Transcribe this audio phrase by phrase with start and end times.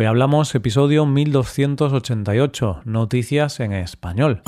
[0.00, 4.42] Hoy hablamos episodio 1288, Noticias en Español.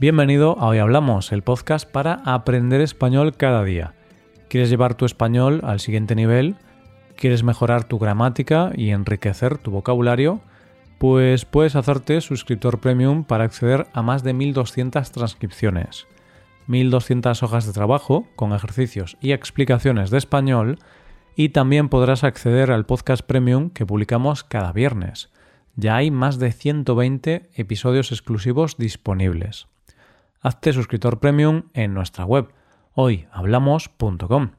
[0.00, 3.92] Bienvenido a Hoy Hablamos, el podcast para aprender español cada día.
[4.48, 6.56] ¿Quieres llevar tu español al siguiente nivel?
[7.16, 10.40] ¿Quieres mejorar tu gramática y enriquecer tu vocabulario?
[10.96, 16.06] Pues puedes hacerte suscriptor premium para acceder a más de 1200 transcripciones
[16.66, 20.78] 1200 hojas de trabajo con ejercicios y explicaciones de español
[21.36, 25.30] y también podrás acceder al podcast premium que publicamos cada viernes.
[25.76, 29.68] Ya hay más de 120 episodios exclusivos disponibles.
[30.40, 32.48] Hazte suscriptor premium en nuestra web
[32.94, 34.50] hoyhablamos.com.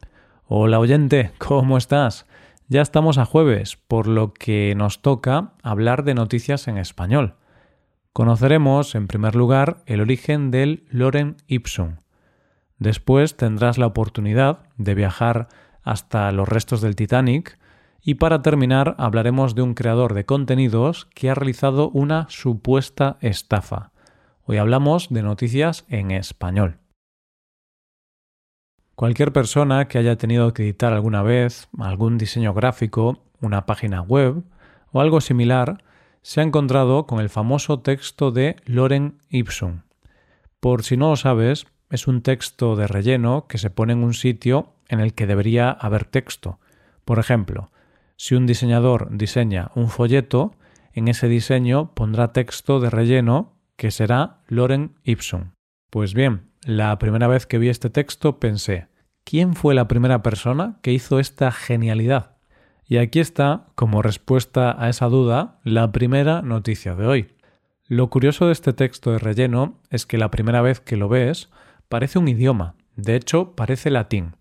[0.48, 2.26] Hola oyente, ¿cómo estás?
[2.68, 7.36] Ya estamos a jueves, por lo que nos toca hablar de noticias en español.
[8.14, 11.96] Conoceremos, en primer lugar, el origen del Lorem Ipsum.
[12.78, 15.48] Después tendrás la oportunidad de viajar
[15.82, 17.58] hasta los restos del Titanic
[18.04, 23.92] y para terminar hablaremos de un creador de contenidos que ha realizado una supuesta estafa.
[24.44, 26.78] Hoy hablamos de noticias en español.
[28.94, 34.44] Cualquier persona que haya tenido que editar alguna vez algún diseño gráfico, una página web
[34.92, 35.83] o algo similar
[36.24, 39.82] se ha encontrado con el famoso texto de Loren Ipsum.
[40.60, 44.14] Por si no lo sabes, es un texto de relleno que se pone en un
[44.14, 46.60] sitio en el que debería haber texto.
[47.06, 47.72] Por ejemplo,
[48.16, 50.56] si un diseñador diseña un folleto,
[50.94, 55.52] en ese diseño pondrá texto de relleno que será Loren Ipsum.
[55.90, 58.88] Pues bien, la primera vez que vi este texto pensé,
[59.26, 62.33] ¿quién fue la primera persona que hizo esta genialidad?
[62.86, 67.28] Y aquí está, como respuesta a esa duda, la primera noticia de hoy.
[67.88, 71.50] Lo curioso de este texto de relleno es que la primera vez que lo ves
[71.90, 74.36] parece un idioma, de hecho parece latín.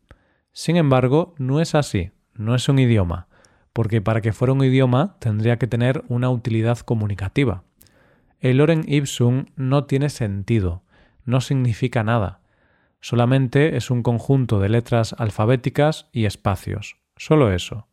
[0.52, 3.28] Sin embargo, no es así, no es un idioma,
[3.72, 7.64] porque para que fuera un idioma tendría que tener una utilidad comunicativa.
[8.40, 10.82] El Loren ipsum no tiene sentido,
[11.24, 12.40] no significa nada,
[13.00, 17.86] solamente es un conjunto de letras alfabéticas y espacios, solo eso.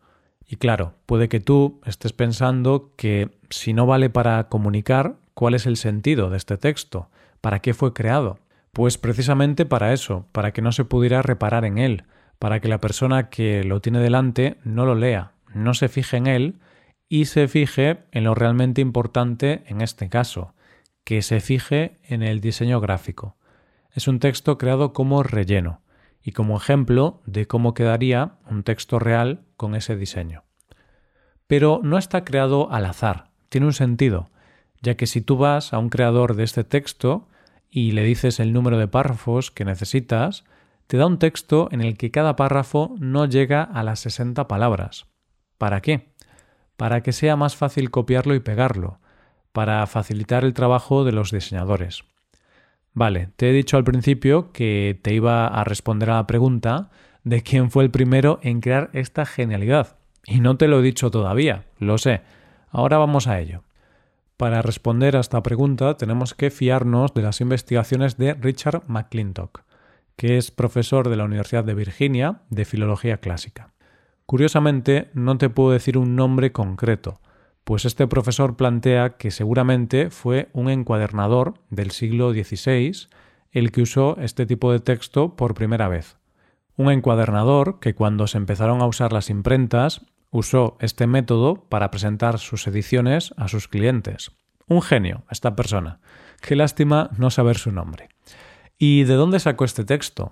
[0.52, 5.68] Y claro, puede que tú estés pensando que si no vale para comunicar, ¿cuál es
[5.68, 7.12] el sentido de este texto?
[7.40, 8.40] ¿Para qué fue creado?
[8.72, 12.06] Pues precisamente para eso, para que no se pudiera reparar en él,
[12.40, 16.26] para que la persona que lo tiene delante no lo lea, no se fije en
[16.26, 16.56] él
[17.08, 20.56] y se fije en lo realmente importante en este caso,
[21.04, 23.36] que se fije en el diseño gráfico.
[23.94, 25.82] Es un texto creado como relleno
[26.22, 30.44] y como ejemplo de cómo quedaría un texto real con ese diseño.
[31.48, 34.30] Pero no está creado al azar, tiene un sentido,
[34.82, 37.28] ya que si tú vas a un creador de este texto
[37.70, 40.44] y le dices el número de párrafos que necesitas,
[40.88, 45.06] te da un texto en el que cada párrafo no llega a las 60 palabras.
[45.58, 46.14] ¿Para qué?
[46.78, 49.00] Para que sea más fácil copiarlo y pegarlo,
[49.52, 52.04] para facilitar el trabajo de los diseñadores.
[52.94, 56.90] Vale, te he dicho al principio que te iba a responder a la pregunta
[57.24, 59.98] de quién fue el primero en crear esta genialidad.
[60.26, 62.22] Y no te lo he dicho todavía, lo sé.
[62.70, 63.64] Ahora vamos a ello.
[64.38, 69.64] Para responder a esta pregunta tenemos que fiarnos de las investigaciones de Richard McClintock,
[70.16, 73.74] que es profesor de la Universidad de Virginia de Filología Clásica.
[74.26, 77.20] Curiosamente, no te puedo decir un nombre concreto,
[77.70, 82.94] pues este profesor plantea que seguramente fue un encuadernador del siglo XVI
[83.52, 86.18] el que usó este tipo de texto por primera vez.
[86.78, 92.40] Un encuadernador que cuando se empezaron a usar las imprentas usó este método para presentar
[92.40, 94.32] sus ediciones a sus clientes.
[94.66, 96.00] Un genio, esta persona.
[96.42, 98.10] Qué lástima no saber su nombre.
[98.80, 100.32] ¿Y de dónde sacó este texto?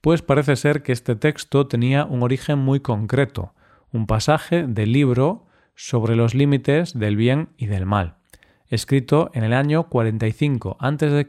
[0.00, 3.52] Pues parece ser que este texto tenía un origen muy concreto,
[3.92, 5.47] un pasaje del libro
[5.78, 8.16] sobre los límites del bien y del mal,
[8.66, 11.28] escrito en el año 45 a.C.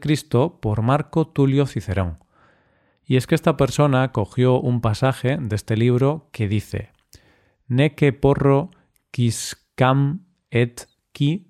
[0.60, 2.18] por Marco Tulio Cicerón.
[3.06, 6.90] Y es que esta persona cogió un pasaje de este libro que dice
[7.68, 8.72] Neque porro
[9.12, 11.46] quiscam et qui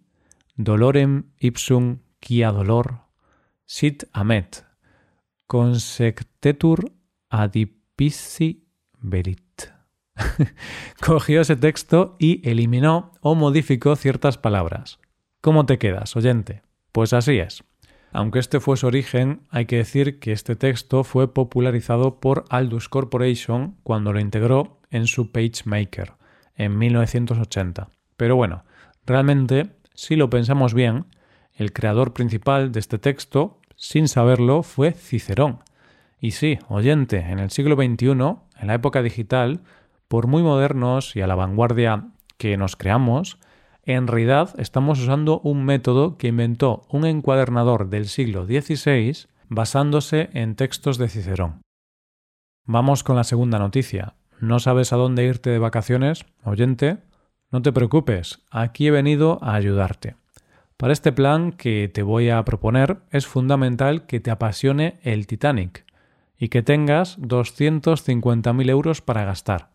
[0.57, 3.07] dolorem ipsum quia dolor
[3.65, 4.67] sit amet
[5.47, 6.93] consectetur
[7.31, 8.69] adipici
[9.01, 9.80] verit.
[11.01, 14.99] Cogió ese texto y eliminó o modificó ciertas palabras.
[15.41, 16.63] ¿Cómo te quedas, oyente?
[16.93, 17.65] Pues así es.
[18.13, 22.89] Aunque este fue su origen, hay que decir que este texto fue popularizado por Aldus
[22.89, 26.15] Corporation cuando lo integró en su PageMaker
[26.57, 27.89] en 1980.
[28.17, 28.65] Pero bueno,
[29.07, 31.07] realmente, si lo pensamos bien,
[31.55, 35.61] el creador principal de este texto, sin saberlo, fue Cicerón.
[36.21, 39.61] Y sí, oyente, en el siglo XXI, en la época digital,
[40.11, 43.39] por muy modernos y a la vanguardia que nos creamos,
[43.85, 50.57] en realidad estamos usando un método que inventó un encuadernador del siglo XVI basándose en
[50.57, 51.63] textos de Cicerón.
[52.67, 54.15] Vamos con la segunda noticia.
[54.41, 56.99] ¿No sabes a dónde irte de vacaciones, oyente?
[57.53, 60.17] No te preocupes, aquí he venido a ayudarte.
[60.77, 65.85] Para este plan que te voy a proponer es fundamental que te apasione el Titanic,
[66.37, 69.70] y que tengas 250.000 euros para gastar.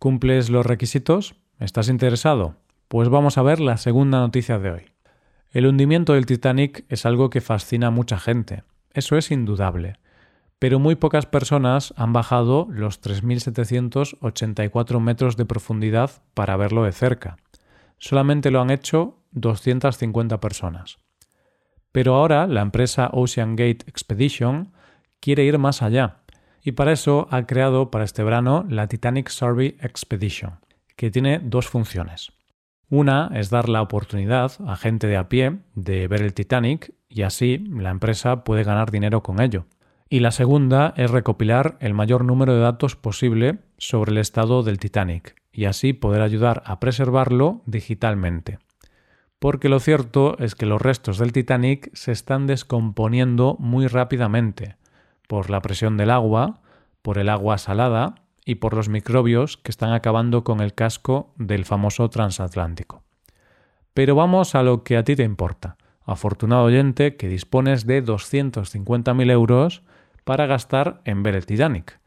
[0.00, 1.34] ¿Cumples los requisitos?
[1.58, 2.56] ¿Estás interesado?
[2.88, 4.86] Pues vamos a ver la segunda noticia de hoy.
[5.52, 8.64] El hundimiento del Titanic es algo que fascina a mucha gente,
[8.94, 9.98] eso es indudable,
[10.58, 17.36] pero muy pocas personas han bajado los 3.784 metros de profundidad para verlo de cerca.
[17.98, 20.96] Solamente lo han hecho 250 personas.
[21.92, 24.72] Pero ahora la empresa Ocean Gate Expedition
[25.20, 26.19] quiere ir más allá
[26.62, 30.58] y para eso ha creado para este verano la Titanic Survey Expedition,
[30.96, 32.32] que tiene dos funciones.
[32.88, 37.22] Una es dar la oportunidad a gente de a pie de ver el Titanic y
[37.22, 39.66] así la empresa puede ganar dinero con ello.
[40.08, 44.80] Y la segunda es recopilar el mayor número de datos posible sobre el estado del
[44.80, 48.58] Titanic y así poder ayudar a preservarlo digitalmente.
[49.38, 54.76] Porque lo cierto es que los restos del Titanic se están descomponiendo muy rápidamente,
[55.30, 56.58] por la presión del agua,
[57.02, 61.64] por el agua salada y por los microbios que están acabando con el casco del
[61.64, 63.04] famoso transatlántico.
[63.94, 65.76] Pero vamos a lo que a ti te importa.
[66.04, 69.82] Afortunado oyente que dispones de 250.000 euros
[70.24, 72.00] para gastar en ver el Titanic.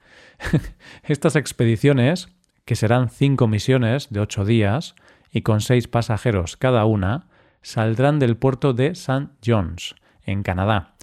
[1.03, 2.27] Estas expediciones,
[2.65, 4.95] que serán cinco misiones de ocho días
[5.31, 7.27] y con seis pasajeros cada una,
[7.61, 9.29] saldrán del puerto de St.
[9.45, 10.95] John's, en Canadá,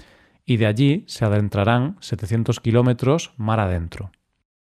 [0.45, 4.11] y de allí se adentrarán 700 kilómetros mar adentro.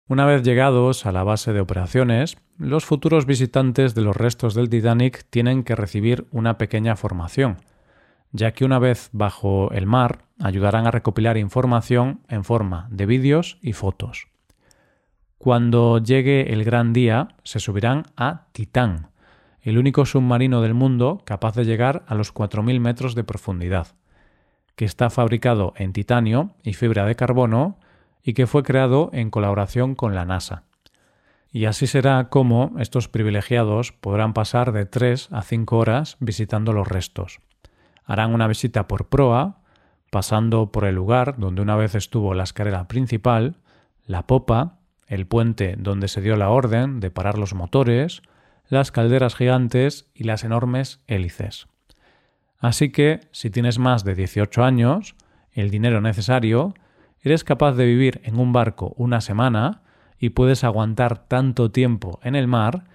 [0.07, 4.69] Una vez llegados a la base de operaciones, los futuros visitantes de los restos del
[4.69, 7.57] Titanic tienen que recibir una pequeña formación,
[8.31, 13.57] ya que una vez bajo el mar ayudarán a recopilar información en forma de vídeos
[13.61, 14.29] y fotos.
[15.37, 19.09] Cuando llegue el gran día, se subirán a Titán,
[19.61, 23.87] el único submarino del mundo capaz de llegar a los 4.000 metros de profundidad
[24.77, 27.79] que está fabricado en titanio y fibra de carbono
[28.23, 30.63] y que fue creado en colaboración con la NASA.
[31.51, 36.87] Y así será como estos privilegiados podrán pasar de 3 a 5 horas visitando los
[36.87, 37.39] restos.
[38.05, 39.61] Harán una visita por proa,
[40.11, 43.57] pasando por el lugar donde una vez estuvo la escalera principal,
[44.05, 44.77] la popa,
[45.07, 48.21] el puente donde se dio la orden de parar los motores,
[48.67, 51.67] las calderas gigantes y las enormes hélices.
[52.59, 55.15] Así que, si tienes más de 18 años,
[55.51, 56.73] el dinero necesario,
[57.21, 59.81] eres capaz de vivir en un barco una semana
[60.19, 62.85] y puedes aguantar tanto tiempo en el mar,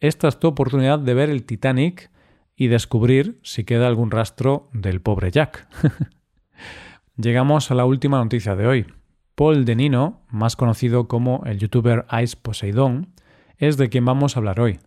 [0.00, 2.10] esta es tu oportunidad de ver el Titanic
[2.56, 5.68] y descubrir si queda algún rastro del pobre Jack.
[7.16, 8.86] Llegamos a la última noticia de hoy.
[9.34, 13.14] Paul De Nino, más conocido como el youtuber Ice Poseidon,
[13.58, 14.80] es de quien vamos a hablar hoy.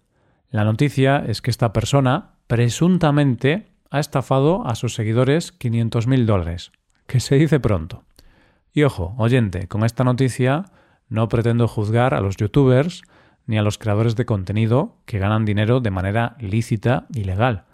[0.50, 6.72] La noticia es que esta persona presuntamente ha estafado a sus seguidores 500.000 dólares,
[7.08, 8.04] que se dice pronto.
[8.74, 10.66] Y ojo, oyente, con esta noticia
[11.08, 13.04] no pretendo juzgar a los youtubers
[13.46, 17.66] ni a los creadores de contenido que ganan dinero de manera lícita y legal.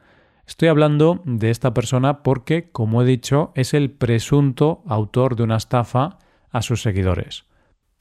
[0.45, 5.55] Estoy hablando de esta persona porque, como he dicho, es el presunto autor de una
[5.55, 6.19] estafa
[6.51, 7.45] a sus seguidores.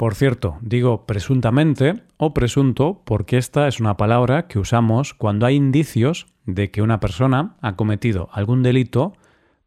[0.01, 5.57] Por cierto, digo presuntamente o presunto porque esta es una palabra que usamos cuando hay
[5.57, 9.13] indicios de que una persona ha cometido algún delito,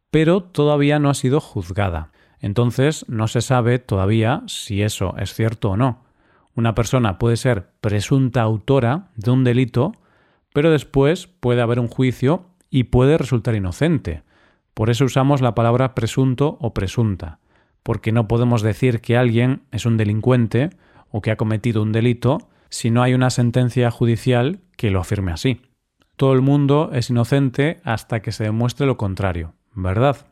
[0.09, 2.11] pero todavía no ha sido juzgada.
[2.39, 6.01] Entonces no se sabe todavía si eso es cierto o no.
[6.55, 9.91] Una persona puede ser presunta autora de un delito,
[10.51, 14.23] pero después puede haber un juicio y puede resultar inocente.
[14.73, 17.37] Por eso usamos la palabra presunto o presunta
[17.83, 20.71] porque no podemos decir que alguien es un delincuente
[21.11, 25.31] o que ha cometido un delito si no hay una sentencia judicial que lo afirme
[25.31, 25.61] así.
[26.15, 30.27] Todo el mundo es inocente hasta que se demuestre lo contrario, ¿verdad?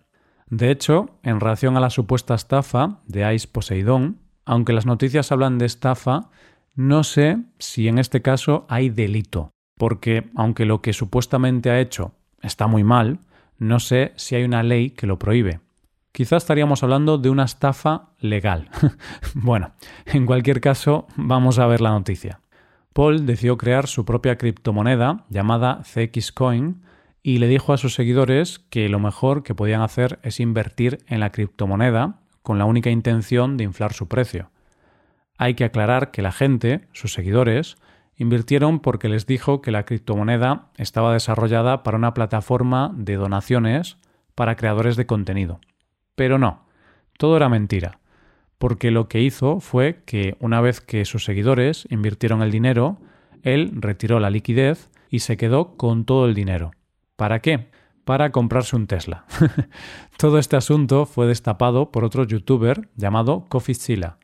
[0.50, 5.58] De hecho, en relación a la supuesta estafa de Ice Poseidón, aunque las noticias hablan
[5.58, 6.30] de estafa,
[6.76, 12.14] no sé si en este caso hay delito, porque aunque lo que supuestamente ha hecho
[12.42, 13.20] está muy mal,
[13.60, 15.60] no sé si hay una ley que lo prohíbe
[16.12, 18.70] quizás estaríamos hablando de una estafa legal.
[19.34, 19.72] bueno,
[20.06, 22.42] en cualquier caso, vamos a ver la noticia.
[22.94, 26.82] Paul decidió crear su propia criptomoneda llamada CXCoin
[27.24, 31.20] y le dijo a sus seguidores que lo mejor que podían hacer es invertir en
[31.20, 34.50] la criptomoneda con la única intención de inflar su precio.
[35.38, 37.78] Hay que aclarar que la gente, sus seguidores,
[38.18, 43.98] invirtieron porque les dijo que la criptomoneda estaba desarrollada para una plataforma de donaciones
[44.36, 45.60] para creadores de contenido.
[46.16, 46.66] Pero no,
[47.18, 48.00] todo era mentira,
[48.58, 53.00] porque lo que hizo fue que una vez que sus seguidores invirtieron el dinero,
[53.44, 56.72] él retiró la liquidez y se quedó con todo el dinero.
[57.16, 57.70] ¿Para qué?
[58.06, 59.26] Para comprarse un Tesla.
[60.18, 64.18] todo este asunto fue destapado por otro youtuber llamado Coffeezilla.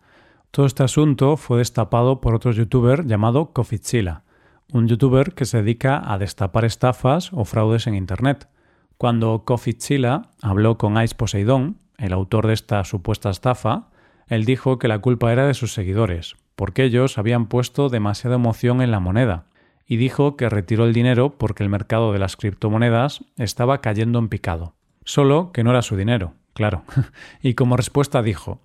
[0.52, 4.24] Todo este asunto fue destapado por otro youtuber llamado Coffeezilla,
[4.72, 8.48] un youtuber que se dedica a destapar estafas o fraudes en Internet.
[8.98, 13.90] Cuando Coffeezilla habló con Ice Poseidon, el autor de esta supuesta estafa,
[14.28, 18.82] él dijo que la culpa era de sus seguidores, porque ellos habían puesto demasiada emoción
[18.82, 19.46] en la moneda,
[19.86, 24.30] y dijo que retiró el dinero porque el mercado de las criptomonedas estaba cayendo en
[24.30, 24.74] picado.
[25.06, 26.84] Solo que no era su dinero, claro.
[27.44, 28.62] y como respuesta dijo,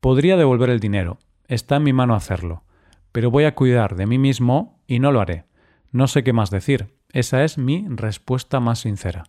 [0.00, 1.18] podría devolver el dinero,
[1.48, 2.64] está en mi mano hacerlo,
[3.12, 5.46] pero voy a cuidar de mí mismo y no lo haré.
[5.90, 9.24] No sé qué más decir, esa es mi respuesta más sincera.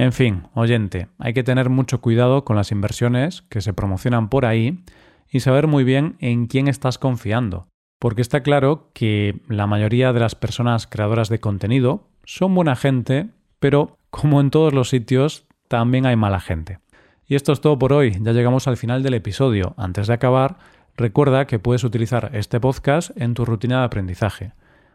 [0.00, 4.46] En fin, oyente, hay que tener mucho cuidado con las inversiones que se promocionan por
[4.46, 4.82] ahí
[5.30, 7.66] y saber muy bien en quién estás confiando,
[7.98, 13.28] porque está claro que la mayoría de las personas creadoras de contenido son buena gente,
[13.58, 16.78] pero como en todos los sitios, también hay mala gente.
[17.26, 19.74] Y esto es todo por hoy, ya llegamos al final del episodio.
[19.76, 20.56] Antes de acabar,
[20.96, 24.54] recuerda que puedes utilizar este podcast en tu rutina de aprendizaje,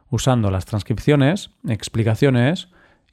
[0.10, 2.70] usando las transcripciones, explicaciones,